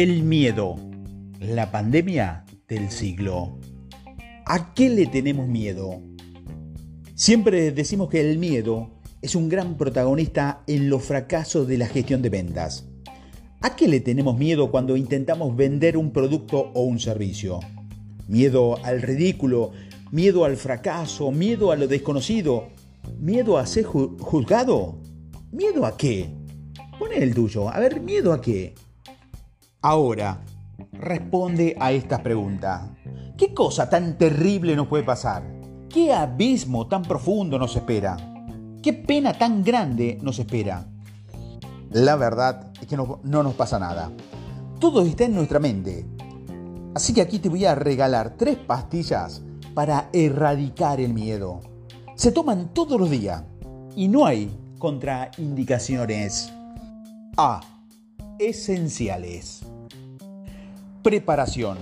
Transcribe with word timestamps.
El 0.00 0.22
miedo, 0.22 0.76
la 1.40 1.70
pandemia 1.70 2.46
del 2.66 2.90
siglo. 2.90 3.58
¿A 4.46 4.72
qué 4.72 4.88
le 4.88 5.04
tenemos 5.04 5.46
miedo? 5.46 6.00
Siempre 7.14 7.70
decimos 7.70 8.08
que 8.08 8.22
el 8.22 8.38
miedo 8.38 8.88
es 9.20 9.34
un 9.34 9.50
gran 9.50 9.76
protagonista 9.76 10.62
en 10.66 10.88
los 10.88 11.02
fracasos 11.02 11.68
de 11.68 11.76
la 11.76 11.86
gestión 11.86 12.22
de 12.22 12.30
ventas. 12.30 12.88
¿A 13.60 13.76
qué 13.76 13.88
le 13.88 14.00
tenemos 14.00 14.38
miedo 14.38 14.70
cuando 14.70 14.96
intentamos 14.96 15.54
vender 15.54 15.98
un 15.98 16.14
producto 16.14 16.72
o 16.72 16.80
un 16.80 16.98
servicio? 16.98 17.60
Miedo 18.26 18.82
al 18.82 19.02
ridículo, 19.02 19.72
miedo 20.12 20.46
al 20.46 20.56
fracaso, 20.56 21.30
miedo 21.30 21.72
a 21.72 21.76
lo 21.76 21.86
desconocido, 21.86 22.68
miedo 23.18 23.58
a 23.58 23.66
ser 23.66 23.84
juzgado. 23.84 24.98
¿Miedo 25.52 25.84
a 25.84 25.98
qué? 25.98 26.30
Pone 26.98 27.18
el 27.18 27.34
tuyo. 27.34 27.68
A 27.68 27.78
ver, 27.80 28.00
¿miedo 28.00 28.32
a 28.32 28.40
qué? 28.40 28.74
Ahora, 29.82 30.42
responde 30.92 31.74
a 31.80 31.92
esta 31.92 32.22
pregunta. 32.22 32.94
¿Qué 33.38 33.54
cosa 33.54 33.88
tan 33.88 34.18
terrible 34.18 34.76
nos 34.76 34.88
puede 34.88 35.04
pasar? 35.04 35.42
¿Qué 35.88 36.12
abismo 36.12 36.86
tan 36.86 37.00
profundo 37.02 37.58
nos 37.58 37.74
espera? 37.74 38.16
¿Qué 38.82 38.92
pena 38.92 39.32
tan 39.32 39.64
grande 39.64 40.18
nos 40.20 40.38
espera? 40.38 40.86
La 41.92 42.16
verdad 42.16 42.70
es 42.78 42.86
que 42.86 42.96
no, 42.96 43.20
no, 43.22 43.42
nos 43.42 43.54
pasa 43.54 43.78
nada. 43.78 44.12
Todo 44.78 45.00
está 45.02 45.24
en 45.24 45.34
nuestra 45.34 45.58
mente. 45.58 46.04
Así 46.94 47.14
que 47.14 47.22
aquí 47.22 47.38
te 47.38 47.48
voy 47.48 47.64
a 47.64 47.74
regalar 47.74 48.34
tres 48.36 48.56
pastillas 48.56 49.40
para 49.72 50.10
erradicar 50.12 51.00
el 51.00 51.14
miedo. 51.14 51.60
Se 52.16 52.32
toman 52.32 52.74
todos 52.74 53.00
los 53.00 53.08
días 53.08 53.42
y 53.96 54.08
no 54.08 54.26
hay 54.26 54.54
contraindicaciones. 54.78 56.52
A. 57.38 57.60
Esenciales. 58.38 59.69
Preparación. 61.02 61.78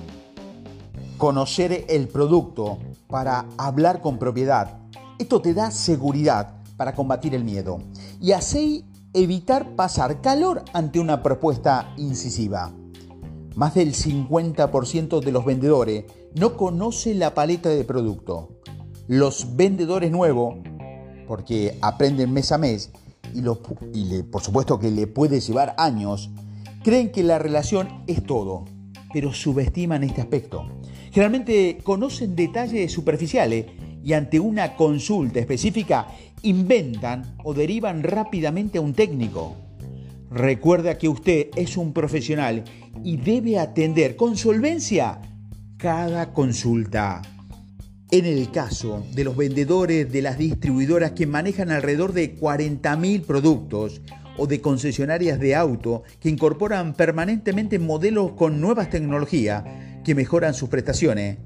Conocer 1.17 1.87
el 1.89 2.07
producto 2.07 2.79
para 3.09 3.47
hablar 3.57 4.01
con 4.01 4.17
propiedad. 4.17 4.79
Esto 5.19 5.43
te 5.43 5.55
da 5.55 5.73
seguridad 5.73 6.55
para 6.77 6.95
combatir 6.95 7.35
el 7.35 7.43
miedo 7.43 7.81
y 8.21 8.31
así 8.31 8.85
evitar 9.13 9.75
pasar 9.75 10.21
calor 10.21 10.63
ante 10.73 11.01
una 11.01 11.21
propuesta 11.25 11.93
incisiva. 11.97 12.71
Más 13.57 13.75
del 13.75 13.93
50% 13.93 15.21
de 15.21 15.33
los 15.33 15.45
vendedores 15.45 16.05
no 16.37 16.57
conoce 16.57 17.13
la 17.17 17.35
paleta 17.35 17.71
de 17.71 17.83
producto. 17.83 18.61
Los 19.09 19.57
vendedores 19.57 20.13
nuevos, 20.13 20.59
porque 21.27 21.77
aprenden 21.83 22.33
mes 22.33 22.53
a 22.53 22.59
mes 22.59 22.93
y, 23.35 23.43
y 23.99 24.23
por 24.23 24.43
supuesto 24.43 24.79
que 24.79 24.93
le 24.93 25.09
puede 25.09 25.41
llevar 25.41 25.75
años, 25.77 26.31
creen 26.85 27.11
que 27.11 27.25
la 27.25 27.41
relación 27.41 28.05
es 28.07 28.25
todo 28.25 28.78
pero 29.13 29.33
subestiman 29.33 30.05
este 30.05 30.21
aspecto. 30.21 30.81
Generalmente 31.11 31.79
conocen 31.83 32.37
detalles 32.37 32.93
superficiales 32.93 33.67
y 34.05 34.13
ante 34.13 34.41
una 34.41 34.77
consulta 34.77 35.41
específica 35.41 36.09
inventan 36.43 37.37
o 37.45 37.55
derivan 37.55 38.03
rápidamente 38.03 38.79
a 38.79 38.81
un 38.81 38.95
técnico. 38.95 39.57
Recuerda 40.31 40.99
que 40.99 41.09
usted 41.09 41.49
es 41.57 41.77
un 41.77 41.93
profesional 41.93 42.65
y 43.03 43.17
debe 43.17 43.59
atender 43.59 44.17
con 44.17 44.37
solvencia 44.37 45.21
cada 45.79 46.33
consulta. 46.33 47.23
En 48.11 48.25
el 48.25 48.51
caso 48.51 49.05
de 49.15 49.25
los 49.25 49.37
vendedores 49.37 50.11
de 50.11 50.23
las 50.23 50.39
distribuidoras 50.39 51.13
que 51.13 51.27
manejan 51.27 51.71
alrededor 51.71 52.13
de 52.13 52.39
40.000 52.39 53.23
productos 53.23 54.01
o 54.39 54.47
de 54.47 54.61
concesionarias 54.61 55.39
de 55.39 55.55
auto 55.55 56.05
que 56.21 56.31
incorporan 56.31 56.95
permanentemente 56.95 57.79
modelos 57.79 58.33
con 58.33 58.61
nuevas 58.61 58.89
tecnologías 58.89 59.65
que 60.05 60.15
mejoran 60.15 60.55
sus 60.55 60.69
prestaciones. 60.69 61.39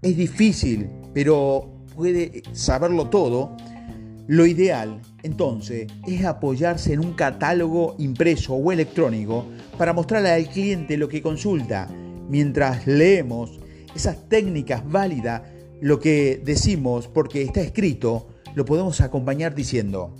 Es 0.00 0.16
difícil, 0.16 0.88
pero 1.12 1.84
puede 1.94 2.42
saberlo 2.52 3.08
todo. 3.08 3.56
Lo 4.28 4.46
ideal, 4.46 5.00
entonces, 5.22 5.86
es 6.06 6.24
apoyarse 6.24 6.92
en 6.92 7.00
un 7.00 7.12
catálogo 7.12 7.94
impreso 7.98 8.54
o 8.54 8.72
electrónico 8.72 9.46
para 9.78 9.92
mostrarle 9.92 10.30
al 10.30 10.48
cliente 10.48 10.96
lo 10.96 11.08
que 11.08 11.22
consulta. 11.22 11.88
Mientras 12.28 12.86
leemos 12.86 13.60
esas 13.94 14.28
técnicas 14.28 14.82
válidas, 14.90 15.42
lo 15.80 16.00
que 16.00 16.40
decimos 16.44 17.06
porque 17.06 17.42
está 17.42 17.60
escrito, 17.60 18.28
lo 18.54 18.64
podemos 18.64 19.00
acompañar 19.00 19.54
diciendo, 19.54 20.14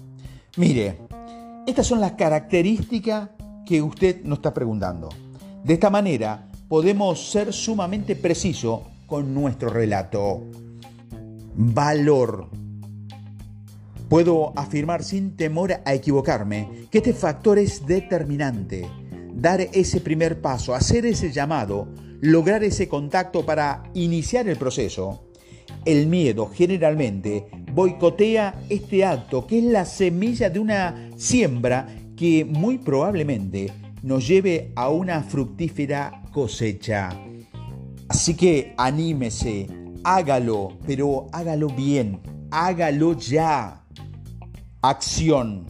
mire, 0.56 0.98
estas 1.66 1.86
son 1.86 2.00
las 2.00 2.12
características 2.12 3.30
que 3.66 3.82
usted 3.82 4.22
nos 4.22 4.38
está 4.38 4.54
preguntando. 4.54 5.08
De 5.64 5.74
esta 5.74 5.90
manera 5.90 6.48
podemos 6.68 7.30
ser 7.30 7.52
sumamente 7.52 8.14
precisos 8.14 8.80
con 9.06 9.34
nuestro 9.34 9.68
relato. 9.68 10.44
Valor. 11.54 12.48
Puedo 14.08 14.52
afirmar 14.56 15.02
sin 15.02 15.36
temor 15.36 15.72
a 15.84 15.92
equivocarme 15.92 16.86
que 16.90 16.98
este 16.98 17.12
factor 17.12 17.58
es 17.58 17.84
determinante. 17.84 18.88
Dar 19.34 19.60
ese 19.60 20.00
primer 20.00 20.40
paso, 20.40 20.74
hacer 20.74 21.04
ese 21.04 21.32
llamado, 21.32 21.88
lograr 22.20 22.62
ese 22.62 22.88
contacto 22.88 23.44
para 23.44 23.82
iniciar 23.94 24.48
el 24.48 24.56
proceso. 24.56 25.24
El 25.84 26.06
miedo 26.06 26.48
generalmente 26.52 27.48
boicotea 27.72 28.54
este 28.68 29.04
acto, 29.04 29.46
que 29.46 29.58
es 29.58 29.64
la 29.64 29.84
semilla 29.84 30.48
de 30.48 30.58
una 30.60 31.05
siembra 31.16 31.88
que 32.16 32.44
muy 32.44 32.78
probablemente 32.78 33.72
nos 34.02 34.26
lleve 34.26 34.72
a 34.76 34.90
una 34.90 35.22
fructífera 35.22 36.22
cosecha. 36.32 37.10
Así 38.08 38.34
que 38.34 38.74
anímese, 38.76 39.66
hágalo, 40.04 40.78
pero 40.86 41.26
hágalo 41.32 41.68
bien, 41.68 42.20
hágalo 42.50 43.14
ya. 43.14 43.82
Acción. 44.82 45.66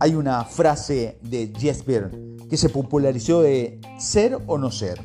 Hay 0.00 0.14
una 0.14 0.44
frase 0.44 1.18
de 1.22 1.52
Jesper 1.56 2.10
que 2.50 2.56
se 2.56 2.68
popularizó 2.68 3.42
de 3.42 3.80
ser 3.98 4.38
o 4.46 4.58
no 4.58 4.70
ser. 4.70 5.00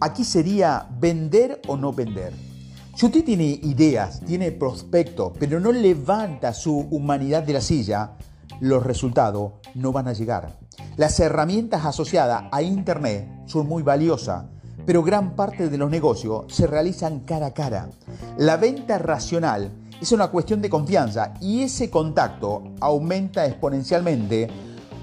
Aquí 0.00 0.24
sería 0.24 0.88
vender 0.98 1.60
o 1.66 1.76
no 1.76 1.92
vender. 1.92 2.32
Si 3.00 3.06
usted 3.06 3.24
tiene 3.24 3.58
ideas, 3.62 4.20
tiene 4.26 4.52
prospecto, 4.52 5.32
pero 5.38 5.58
no 5.58 5.72
levanta 5.72 6.52
su 6.52 6.80
humanidad 6.90 7.42
de 7.42 7.54
la 7.54 7.62
silla, 7.62 8.18
los 8.60 8.84
resultados 8.84 9.52
no 9.74 9.90
van 9.90 10.06
a 10.06 10.12
llegar. 10.12 10.58
Las 10.98 11.18
herramientas 11.18 11.86
asociadas 11.86 12.44
a 12.52 12.60
Internet 12.60 13.26
son 13.46 13.66
muy 13.66 13.82
valiosas, 13.82 14.44
pero 14.84 15.02
gran 15.02 15.34
parte 15.34 15.70
de 15.70 15.78
los 15.78 15.90
negocios 15.90 16.44
se 16.48 16.66
realizan 16.66 17.20
cara 17.20 17.46
a 17.46 17.54
cara. 17.54 17.88
La 18.36 18.58
venta 18.58 18.98
racional 18.98 19.72
es 19.98 20.12
una 20.12 20.28
cuestión 20.28 20.60
de 20.60 20.68
confianza 20.68 21.32
y 21.40 21.62
ese 21.62 21.88
contacto 21.88 22.64
aumenta 22.80 23.46
exponencialmente 23.46 24.46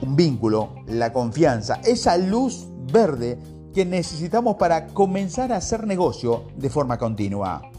un 0.03 0.16
vínculo, 0.16 0.75
la 0.85 1.12
confianza, 1.12 1.81
esa 1.84 2.16
luz 2.16 2.68
verde 2.94 3.40
que 3.74 3.85
necesitamos 3.85 4.58
para 4.58 4.85
comenzar 4.85 5.52
a 5.52 5.58
hacer 5.58 5.88
negocio 5.88 6.44
de 6.58 6.69
forma 6.69 7.00
continua 7.00 7.72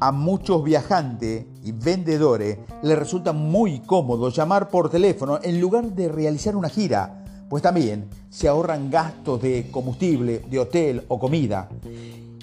a 0.00 0.12
muchos 0.12 0.64
viajantes 0.64 1.46
y 1.62 1.72
vendedores 1.72 2.58
les 2.82 2.98
resulta 2.98 3.32
muy 3.32 3.80
cómodo 3.80 4.30
llamar 4.30 4.68
por 4.68 4.90
teléfono 4.90 5.38
en 5.42 5.60
lugar 5.60 5.92
de 5.92 6.08
realizar 6.08 6.56
una 6.56 6.70
gira, 6.70 7.24
pues 7.48 7.62
también 7.62 8.08
se 8.30 8.48
ahorran 8.48 8.90
gastos 8.90 9.42
de 9.42 9.70
combustible, 9.70 10.42
de 10.50 10.58
hotel 10.58 11.04
o 11.08 11.18
comida. 11.18 11.68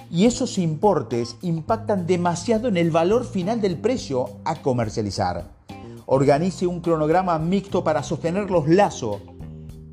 Y 0.09 0.25
esos 0.25 0.57
importes 0.57 1.35
impactan 1.41 2.07
demasiado 2.07 2.67
en 2.67 2.77
el 2.77 2.91
valor 2.91 3.25
final 3.25 3.59
del 3.59 3.77
precio 3.77 4.29
a 4.45 4.61
comercializar. 4.61 5.57
Organice 6.05 6.65
un 6.65 6.79
cronograma 6.79 7.37
mixto 7.39 7.83
para 7.83 8.03
sostener 8.03 8.49
los 8.49 8.69
lazos 8.69 9.17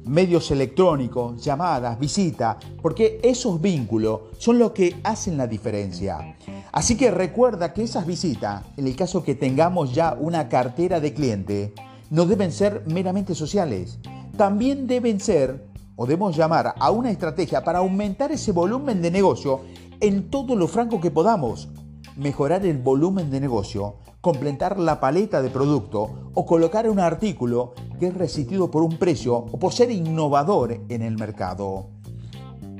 medios 0.04 0.50
electrónicos, 0.50 1.42
llamadas, 1.42 1.98
visitas, 1.98 2.56
porque 2.82 3.20
esos 3.22 3.60
vínculos 3.60 4.20
son 4.38 4.58
lo 4.58 4.72
que 4.72 4.96
hacen 5.02 5.36
la 5.36 5.46
diferencia. 5.46 6.36
Así 6.74 6.96
que 6.96 7.12
recuerda 7.12 7.72
que 7.72 7.84
esas 7.84 8.04
visitas, 8.04 8.64
en 8.76 8.88
el 8.88 8.96
caso 8.96 9.22
que 9.22 9.36
tengamos 9.36 9.94
ya 9.94 10.16
una 10.18 10.48
cartera 10.48 10.98
de 10.98 11.14
cliente, 11.14 11.72
no 12.10 12.26
deben 12.26 12.50
ser 12.50 12.82
meramente 12.86 13.36
sociales. 13.36 14.00
También 14.36 14.88
deben 14.88 15.20
ser, 15.20 15.68
o 15.94 16.04
debemos 16.04 16.36
llamar 16.36 16.74
a 16.76 16.90
una 16.90 17.12
estrategia 17.12 17.62
para 17.62 17.78
aumentar 17.78 18.32
ese 18.32 18.50
volumen 18.50 19.02
de 19.02 19.12
negocio 19.12 19.60
en 20.00 20.30
todo 20.30 20.56
lo 20.56 20.66
franco 20.66 21.00
que 21.00 21.12
podamos. 21.12 21.68
Mejorar 22.16 22.66
el 22.66 22.78
volumen 22.78 23.30
de 23.30 23.38
negocio, 23.38 23.98
completar 24.20 24.76
la 24.76 24.98
paleta 24.98 25.42
de 25.42 25.50
producto 25.50 26.32
o 26.34 26.44
colocar 26.44 26.90
un 26.90 26.98
artículo 26.98 27.74
que 28.00 28.08
es 28.08 28.14
resistido 28.14 28.72
por 28.72 28.82
un 28.82 28.98
precio 28.98 29.36
o 29.36 29.60
por 29.60 29.72
ser 29.72 29.92
innovador 29.92 30.80
en 30.88 31.02
el 31.02 31.16
mercado. 31.16 31.90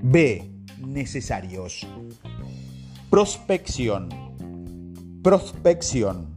B. 0.03 0.51
Necesarios. 0.81 1.87
Prospección. 3.15 4.09
Prospección. 5.23 6.35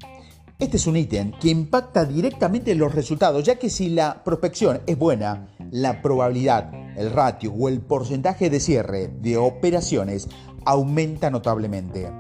Este 0.60 0.78
es 0.78 0.86
un 0.86 0.96
ítem 0.96 1.32
que 1.32 1.50
impacta 1.50 2.06
directamente 2.06 2.72
en 2.72 2.78
los 2.78 2.94
resultados, 2.94 3.44
ya 3.44 3.56
que 3.56 3.72
si 3.72 3.90
la 3.90 4.24
prospección 4.24 4.82
es 4.86 4.96
buena, 4.96 5.48
la 5.72 6.04
probabilidad 6.04 6.72
el 6.96 7.10
ratio 7.10 7.52
o 7.52 7.68
el 7.68 7.82
porcentaje 7.82 8.52
de 8.52 8.60
cierre 8.60 9.08
de 9.08 9.38
operaciones 9.38 10.30
aumenta 10.66 11.32
notablemente. 11.32 12.12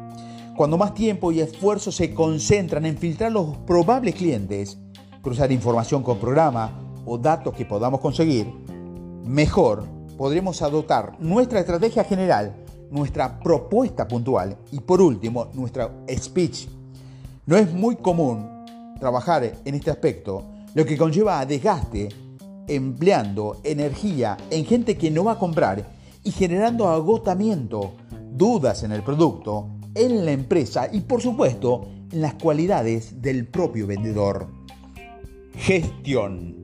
Cuando 0.56 0.80
más 0.80 0.96
tiempo 0.96 1.32
y 1.32 1.40
esfuerzo 1.40 1.92
se 1.92 2.16
concentran 2.16 2.88
en 2.88 2.98
filtrar 2.98 3.34
los 3.34 3.58
probables 3.58 4.16
clientes, 4.16 4.80
cruzar 5.22 5.52
información 5.52 6.02
con 6.02 6.18
programa 6.18 6.72
o 7.06 7.20
datos 7.20 7.54
que 7.54 7.66
podamos 7.66 8.00
conseguir, 8.00 8.52
mejor 9.24 9.84
podremos 10.18 10.64
adoptar 10.64 11.16
nuestra 11.20 11.60
estrategia 11.60 12.04
general, 12.04 12.56
nuestra 12.92 13.40
propuesta 13.40 14.08
puntual 14.08 14.58
y 14.72 14.80
por 14.80 15.02
último 15.02 15.50
nuestra 15.54 15.92
speech. 16.10 16.68
No 17.46 17.58
es 17.58 17.72
muy 17.74 17.96
común 17.98 18.48
trabajar 19.00 19.54
en 19.64 19.76
este 19.76 19.92
aspecto, 19.92 20.44
lo 20.74 20.86
que 20.86 20.98
conlleva 20.98 21.40
a 21.40 21.46
desgaste, 21.46 22.10
empleando 22.68 23.62
energía 23.64 24.38
en 24.50 24.66
gente 24.66 24.98
que 24.98 25.10
no 25.10 25.24
va 25.24 25.34
a 25.34 25.40
comprar 25.40 25.86
y 26.24 26.32
generando 26.32 26.90
agotamiento, 26.90 27.94
dudas 28.32 28.84
en 28.84 28.92
el 28.92 29.04
producto, 29.04 29.70
en 29.96 30.26
la 30.26 30.32
empresa 30.32 30.90
y 30.92 31.02
por 31.02 31.22
supuesto 31.22 31.88
en 32.12 32.22
las 32.22 32.36
cualidades 32.36 33.22
del 33.22 33.48
propio 33.48 33.88
vendedor. 33.88 34.48
Gestión. 35.56 36.57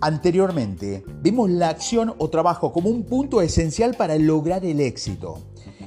Anteriormente, 0.00 1.04
vimos 1.22 1.48
la 1.48 1.70
acción 1.70 2.14
o 2.18 2.28
trabajo 2.28 2.72
como 2.72 2.90
un 2.90 3.04
punto 3.04 3.40
esencial 3.40 3.94
para 3.94 4.16
lograr 4.16 4.64
el 4.64 4.80
éxito. 4.80 5.38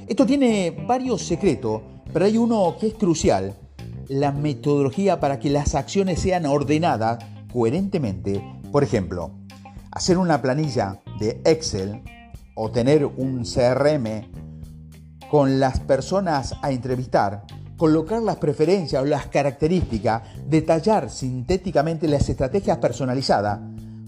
Esto 0.08 0.26
tiene 0.26 0.84
varios 0.88 1.22
secretos, 1.22 1.82
pero 2.12 2.24
hay 2.24 2.36
uno 2.36 2.74
que 2.80 2.88
es 2.88 2.94
crucial, 2.94 3.54
la 4.08 4.32
metodología 4.32 5.20
para 5.20 5.38
que 5.38 5.50
las 5.50 5.76
acciones 5.76 6.20
sean 6.20 6.44
ordenadas 6.46 7.24
coherentemente. 7.52 8.42
Por 8.72 8.82
ejemplo, 8.82 9.30
hacer 9.92 10.18
una 10.18 10.42
planilla 10.42 11.00
de 11.20 11.40
Excel 11.44 12.02
o 12.56 12.72
tener 12.72 13.04
un 13.04 13.44
CRM 13.44 14.26
con 15.30 15.60
las 15.60 15.78
personas 15.78 16.56
a 16.60 16.72
entrevistar, 16.72 17.44
colocar 17.76 18.20
las 18.20 18.36
preferencias 18.36 19.00
o 19.00 19.06
las 19.06 19.26
características, 19.28 20.22
detallar 20.46 21.08
sintéticamente 21.08 22.08
las 22.08 22.28
estrategias 22.28 22.78
personalizadas, 22.78 23.60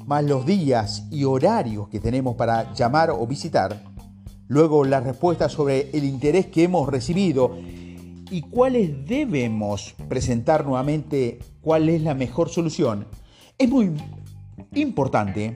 más 0.07 0.25
los 0.25 0.47
días 0.47 1.07
y 1.11 1.25
horarios 1.25 1.89
que 1.89 2.01
tenemos 2.01 2.37
para 2.37 2.73
llamar 2.75 3.11
o 3.11 3.27
visitar, 3.27 3.83
luego 4.49 4.85
la 4.85 5.01
respuesta 5.01 5.49
sobre 5.49 5.91
el 5.93 6.05
interés 6.05 6.47
que 6.47 6.65
hemos 6.65 6.89
recibido 6.89 7.57
y 8.31 8.43
cuáles 8.43 9.07
debemos 9.07 9.95
presentar 10.09 10.65
nuevamente, 10.65 11.39
cuál 11.61 11.89
es 11.89 12.03
la 12.03 12.15
mejor 12.15 12.49
solución, 12.49 13.07
es 13.59 13.69
muy 13.69 13.93
importante 14.75 15.55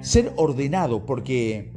ser 0.00 0.32
ordenado 0.36 1.04
porque 1.04 1.72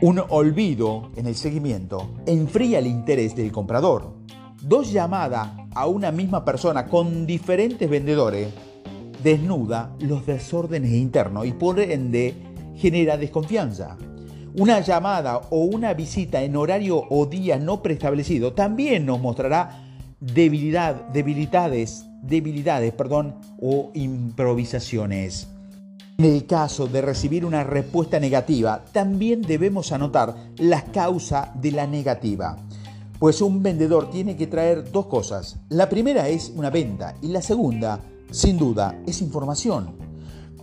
un 0.00 0.22
olvido 0.28 1.10
en 1.16 1.26
el 1.26 1.34
seguimiento 1.34 2.14
enfría 2.26 2.78
el 2.78 2.86
interés 2.86 3.34
del 3.34 3.50
comprador. 3.50 4.14
Dos 4.62 4.92
llamadas 4.92 5.50
a 5.74 5.86
una 5.86 6.12
misma 6.12 6.44
persona 6.44 6.86
con 6.86 7.26
diferentes 7.26 7.88
vendedores 7.88 8.48
desnuda 9.22 9.94
los 10.00 10.26
desórdenes 10.26 10.92
internos 10.92 11.46
y 11.46 11.52
por 11.52 11.80
ende 11.80 12.34
genera 12.76 13.16
desconfianza. 13.16 13.96
Una 14.54 14.80
llamada 14.80 15.38
o 15.50 15.60
una 15.64 15.94
visita 15.94 16.42
en 16.42 16.56
horario 16.56 17.04
o 17.10 17.26
día 17.26 17.58
no 17.58 17.82
preestablecido 17.82 18.54
también 18.54 19.06
nos 19.06 19.20
mostrará 19.20 19.84
debilidad, 20.20 21.08
debilidades, 21.12 22.06
debilidades, 22.22 22.92
perdón, 22.92 23.36
o 23.60 23.90
improvisaciones. 23.94 25.48
En 26.18 26.24
el 26.24 26.46
caso 26.46 26.88
de 26.88 27.00
recibir 27.00 27.44
una 27.44 27.62
respuesta 27.62 28.18
negativa, 28.18 28.84
también 28.90 29.42
debemos 29.42 29.92
anotar 29.92 30.34
la 30.56 30.82
causa 30.86 31.52
de 31.54 31.70
la 31.70 31.86
negativa. 31.86 32.56
Pues 33.20 33.40
un 33.40 33.62
vendedor 33.62 34.10
tiene 34.10 34.36
que 34.36 34.48
traer 34.48 34.90
dos 34.90 35.06
cosas. 35.06 35.58
La 35.68 35.88
primera 35.88 36.28
es 36.28 36.52
una 36.56 36.70
venta 36.70 37.14
y 37.22 37.28
la 37.28 37.42
segunda 37.42 38.00
sin 38.30 38.58
duda, 38.58 39.00
es 39.06 39.22
información. 39.22 39.96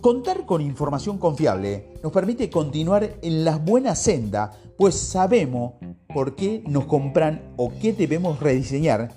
Contar 0.00 0.46
con 0.46 0.60
información 0.60 1.18
confiable 1.18 1.88
nos 2.02 2.12
permite 2.12 2.48
continuar 2.48 3.18
en 3.22 3.44
la 3.44 3.58
buena 3.58 3.96
senda, 3.96 4.52
pues 4.76 4.94
sabemos 4.94 5.74
por 6.14 6.36
qué 6.36 6.62
nos 6.68 6.84
compran 6.84 7.54
o 7.56 7.72
qué 7.80 7.92
debemos 7.92 8.38
rediseñar 8.38 9.12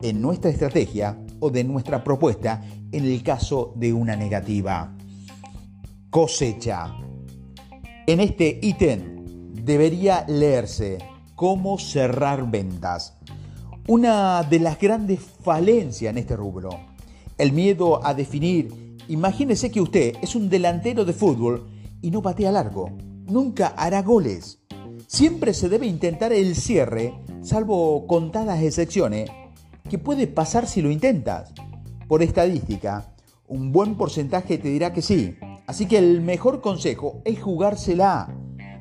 en 0.00 0.22
nuestra 0.22 0.50
estrategia 0.50 1.18
o 1.40 1.50
de 1.50 1.64
nuestra 1.64 2.02
propuesta 2.02 2.62
en 2.90 3.04
el 3.04 3.22
caso 3.22 3.74
de 3.76 3.92
una 3.92 4.16
negativa. 4.16 4.96
Cosecha. 6.08 6.96
En 8.06 8.20
este 8.20 8.60
ítem 8.62 9.52
debería 9.52 10.24
leerse 10.28 10.98
cómo 11.34 11.78
cerrar 11.78 12.50
ventas. 12.50 13.18
Una 13.88 14.42
de 14.42 14.60
las 14.60 14.78
grandes 14.78 15.20
falencias 15.20 16.10
en 16.10 16.18
este 16.18 16.36
rubro 16.36 16.93
el 17.38 17.52
miedo 17.52 18.04
a 18.04 18.14
definir. 18.14 18.96
Imagínese 19.08 19.70
que 19.70 19.80
usted 19.80 20.14
es 20.22 20.34
un 20.34 20.48
delantero 20.48 21.04
de 21.04 21.12
fútbol 21.12 21.66
y 22.00 22.10
no 22.10 22.22
patea 22.22 22.52
largo. 22.52 22.90
Nunca 23.26 23.68
hará 23.68 24.02
goles. 24.02 24.60
Siempre 25.06 25.54
se 25.54 25.68
debe 25.68 25.86
intentar 25.86 26.32
el 26.32 26.56
cierre, 26.56 27.14
salvo 27.42 28.06
contadas 28.06 28.62
excepciones, 28.62 29.30
que 29.88 29.98
puede 29.98 30.26
pasar 30.26 30.66
si 30.66 30.82
lo 30.82 30.90
intentas. 30.90 31.52
Por 32.08 32.22
estadística, 32.22 33.14
un 33.48 33.72
buen 33.72 33.96
porcentaje 33.96 34.58
te 34.58 34.68
dirá 34.68 34.92
que 34.92 35.02
sí. 35.02 35.36
Así 35.66 35.86
que 35.86 35.98
el 35.98 36.20
mejor 36.20 36.60
consejo 36.60 37.20
es 37.24 37.42
jugársela. 37.42 38.34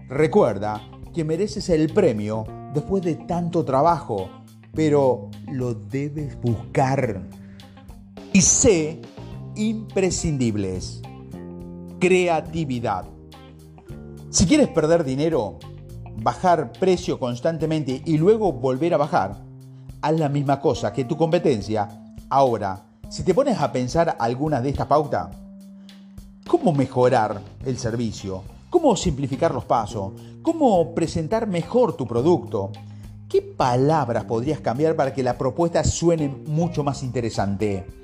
Recuerda 0.09 0.81
que 1.13 1.23
mereces 1.23 1.69
el 1.69 1.93
premio 1.93 2.45
después 2.73 3.03
de 3.03 3.15
tanto 3.15 3.63
trabajo, 3.63 4.29
pero 4.73 5.29
lo 5.51 5.73
debes 5.73 6.39
buscar 6.41 7.27
y 8.35 8.41
C, 8.41 8.99
imprescindibles. 9.55 11.03
Creatividad. 11.99 13.05
Si 14.31 14.47
quieres 14.47 14.69
perder 14.69 15.03
dinero, 15.03 15.59
bajar 16.17 16.71
precio 16.73 17.19
constantemente 17.19 18.01
y 18.03 18.17
luego 18.17 18.51
volver 18.51 18.95
a 18.95 18.97
bajar, 18.97 19.43
haz 20.01 20.19
la 20.19 20.29
misma 20.29 20.59
cosa 20.59 20.91
que 20.91 21.05
tu 21.05 21.15
competencia. 21.15 21.87
Ahora, 22.27 22.83
si 23.07 23.21
te 23.21 23.35
pones 23.35 23.59
a 23.59 23.71
pensar 23.71 24.17
algunas 24.19 24.63
de 24.63 24.69
estas 24.69 24.87
pautas, 24.87 25.27
¿cómo 26.47 26.73
mejorar 26.73 27.39
el 27.63 27.77
servicio? 27.77 28.41
¿Cómo 28.71 28.95
simplificar 28.95 29.53
los 29.53 29.65
pasos? 29.65 30.13
¿Cómo 30.41 30.95
presentar 30.95 31.45
mejor 31.45 31.95
tu 31.95 32.07
producto? 32.07 32.71
¿Qué 33.29 33.43
palabras 33.43 34.23
podrías 34.23 34.59
cambiar 34.59 34.95
para 34.95 35.13
que 35.13 35.21
la 35.21 35.37
propuesta 35.37 35.83
suene 35.83 36.29
mucho 36.29 36.83
más 36.83 37.03
interesante? 37.03 38.02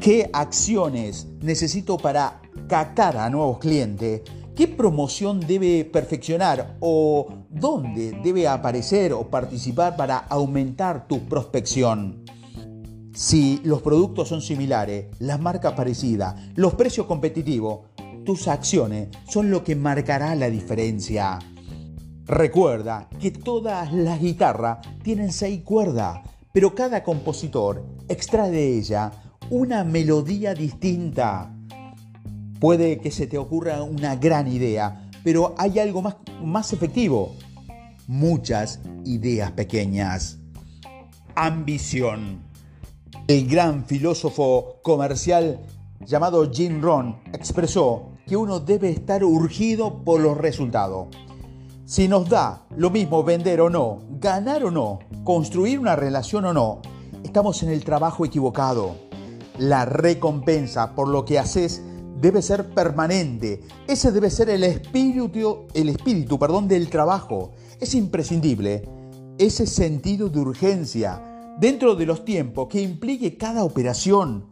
¿Qué 0.00 0.28
acciones 0.32 1.26
necesito 1.40 1.96
para 1.96 2.42
captar 2.68 3.16
a 3.16 3.30
nuevos 3.30 3.58
clientes? 3.58 4.22
¿Qué 4.54 4.68
promoción 4.68 5.40
debe 5.40 5.84
perfeccionar 5.84 6.76
o 6.80 7.26
dónde 7.50 8.18
debe 8.22 8.46
aparecer 8.46 9.12
o 9.14 9.28
participar 9.28 9.96
para 9.96 10.18
aumentar 10.18 11.08
tu 11.08 11.26
prospección? 11.26 12.24
Si 13.14 13.60
los 13.64 13.80
productos 13.80 14.28
son 14.28 14.42
similares, 14.42 15.06
las 15.18 15.40
marcas 15.40 15.72
parecidas, 15.72 16.34
los 16.54 16.74
precios 16.74 17.06
competitivos, 17.06 17.86
tus 18.24 18.48
acciones 18.48 19.08
son 19.28 19.50
lo 19.50 19.64
que 19.64 19.76
marcará 19.76 20.34
la 20.34 20.50
diferencia. 20.50 21.38
Recuerda 22.26 23.08
que 23.18 23.30
todas 23.30 23.92
las 23.92 24.20
guitarras 24.20 24.86
tienen 25.02 25.32
seis 25.32 25.62
cuerdas, 25.62 26.20
pero 26.52 26.74
cada 26.74 27.02
compositor 27.02 27.84
extrae 28.08 28.50
de 28.50 28.78
ella 28.78 29.12
una 29.50 29.84
melodía 29.84 30.54
distinta. 30.54 31.54
Puede 32.58 32.98
que 32.98 33.10
se 33.10 33.26
te 33.26 33.38
ocurra 33.38 33.82
una 33.82 34.16
gran 34.16 34.48
idea, 34.48 35.08
pero 35.22 35.54
hay 35.58 35.78
algo 35.78 36.02
más, 36.02 36.16
más 36.42 36.72
efectivo. 36.72 37.36
Muchas 38.08 38.80
ideas 39.04 39.52
pequeñas. 39.52 40.38
Ambición. 41.34 42.42
El 43.28 43.48
gran 43.48 43.84
filósofo 43.84 44.80
comercial 44.82 45.60
llamado 46.04 46.50
Jim 46.50 46.80
Rohn 46.80 47.16
expresó 47.32 48.10
que 48.26 48.36
uno 48.36 48.60
debe 48.60 48.90
estar 48.90 49.22
urgido 49.24 50.02
por 50.04 50.20
los 50.20 50.36
resultados. 50.36 51.08
Si 51.84 52.08
nos 52.08 52.28
da 52.28 52.66
lo 52.76 52.90
mismo 52.90 53.22
vender 53.22 53.60
o 53.60 53.70
no, 53.70 54.00
ganar 54.10 54.64
o 54.64 54.70
no, 54.72 54.98
construir 55.22 55.78
una 55.78 55.94
relación 55.94 56.44
o 56.46 56.52
no, 56.52 56.80
estamos 57.22 57.62
en 57.62 57.70
el 57.70 57.84
trabajo 57.84 58.24
equivocado. 58.24 59.05
La 59.58 59.84
recompensa 59.84 60.94
por 60.94 61.08
lo 61.08 61.24
que 61.24 61.38
haces 61.38 61.82
debe 62.20 62.42
ser 62.42 62.70
permanente. 62.70 63.60
Ese 63.86 64.12
debe 64.12 64.30
ser 64.30 64.50
el 64.50 64.64
espíritu, 64.64 65.66
el 65.74 65.88
espíritu 65.88 66.38
perdón, 66.38 66.68
del 66.68 66.88
trabajo. 66.88 67.52
Es 67.80 67.94
imprescindible 67.94 68.88
ese 69.38 69.66
sentido 69.66 70.28
de 70.28 70.40
urgencia 70.40 71.22
dentro 71.58 71.94
de 71.94 72.06
los 72.06 72.24
tiempos 72.24 72.68
que 72.68 72.80
implique 72.80 73.36
cada 73.36 73.64
operación. 73.64 74.46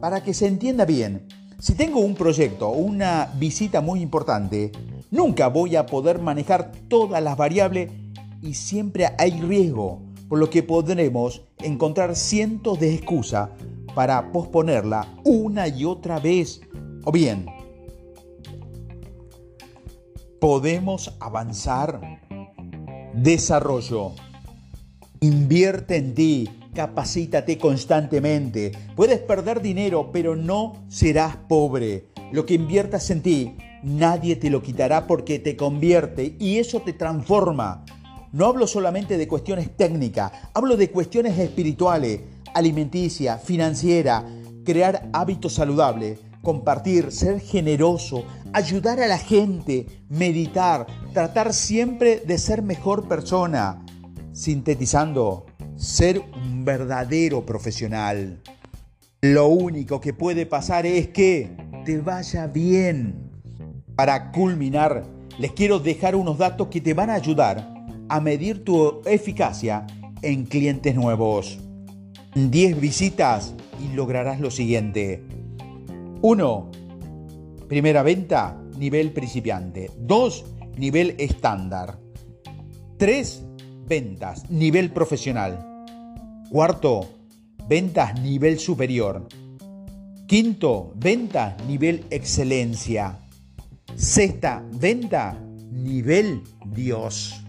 Para 0.00 0.22
que 0.22 0.32
se 0.32 0.46
entienda 0.46 0.84
bien, 0.86 1.26
si 1.58 1.74
tengo 1.74 2.00
un 2.00 2.14
proyecto 2.14 2.68
o 2.68 2.78
una 2.78 3.30
visita 3.38 3.82
muy 3.82 4.00
importante, 4.00 4.72
Nunca 5.10 5.48
voy 5.48 5.74
a 5.74 5.86
poder 5.86 6.20
manejar 6.20 6.70
todas 6.86 7.20
las 7.20 7.36
variables 7.36 7.90
y 8.40 8.54
siempre 8.54 9.08
hay 9.18 9.40
riesgo, 9.40 10.02
por 10.28 10.38
lo 10.38 10.48
que 10.50 10.62
podremos 10.62 11.42
encontrar 11.58 12.14
cientos 12.14 12.78
de 12.78 12.94
excusas 12.94 13.50
para 13.94 14.32
posponerla 14.32 15.06
una 15.24 15.68
y 15.68 15.84
otra 15.84 16.18
vez. 16.18 16.60
O 17.04 17.12
bien, 17.12 17.46
podemos 20.40 21.16
avanzar. 21.20 22.00
Desarrollo. 23.14 24.12
Invierte 25.20 25.96
en 25.96 26.14
ti, 26.14 26.48
capacítate 26.74 27.58
constantemente. 27.58 28.72
Puedes 28.96 29.18
perder 29.18 29.60
dinero, 29.60 30.10
pero 30.12 30.36
no 30.36 30.84
serás 30.88 31.36
pobre. 31.36 32.06
Lo 32.32 32.46
que 32.46 32.54
inviertas 32.54 33.10
en 33.10 33.22
ti, 33.22 33.56
nadie 33.82 34.36
te 34.36 34.50
lo 34.50 34.62
quitará 34.62 35.06
porque 35.06 35.38
te 35.38 35.56
convierte 35.56 36.36
y 36.38 36.58
eso 36.58 36.80
te 36.80 36.92
transforma. 36.92 37.84
No 38.32 38.46
hablo 38.46 38.68
solamente 38.68 39.18
de 39.18 39.26
cuestiones 39.26 39.76
técnicas, 39.76 40.30
hablo 40.54 40.76
de 40.76 40.90
cuestiones 40.90 41.36
espirituales, 41.36 42.20
alimenticia, 42.54 43.38
financiera, 43.38 44.24
crear 44.64 45.08
hábitos 45.12 45.54
saludables, 45.54 46.18
compartir, 46.42 47.12
ser 47.12 47.40
generoso, 47.40 48.24
ayudar 48.52 49.00
a 49.00 49.06
la 49.06 49.18
gente, 49.18 49.86
meditar, 50.08 50.86
tratar 51.12 51.52
siempre 51.52 52.22
de 52.26 52.38
ser 52.38 52.62
mejor 52.62 53.08
persona. 53.08 53.84
Sintetizando, 54.32 55.46
ser 55.76 56.20
un 56.20 56.64
verdadero 56.64 57.44
profesional. 57.44 58.40
Lo 59.22 59.48
único 59.48 60.00
que 60.00 60.14
puede 60.14 60.46
pasar 60.46 60.86
es 60.86 61.08
que 61.08 61.56
te 61.84 61.98
vaya 62.00 62.46
bien. 62.46 63.30
Para 63.96 64.30
culminar, 64.32 65.04
les 65.38 65.52
quiero 65.52 65.78
dejar 65.78 66.16
unos 66.16 66.38
datos 66.38 66.68
que 66.68 66.80
te 66.80 66.94
van 66.94 67.10
a 67.10 67.14
ayudar 67.14 67.74
a 68.08 68.20
medir 68.20 68.64
tu 68.64 69.02
eficacia 69.04 69.86
en 70.22 70.44
clientes 70.44 70.94
nuevos. 70.94 71.58
10 72.34 72.80
visitas 72.80 73.54
y 73.82 73.94
lograrás 73.94 74.40
lo 74.40 74.50
siguiente. 74.50 75.22
1. 76.22 76.70
Primera 77.68 78.02
venta, 78.02 78.60
nivel 78.78 79.12
principiante. 79.12 79.90
2. 79.98 80.44
Nivel 80.76 81.14
estándar. 81.18 81.98
3. 82.98 83.44
Ventas, 83.86 84.48
nivel 84.50 84.92
profesional. 84.92 85.84
Cuarto, 86.50 87.08
ventas, 87.66 88.20
nivel 88.20 88.58
superior. 88.58 89.26
Quinto, 90.26 90.92
venta, 90.94 91.56
nivel 91.66 92.04
excelencia. 92.10 93.18
Sexta, 93.96 94.64
venta, 94.72 95.36
nivel 95.72 96.42
Dios. 96.66 97.44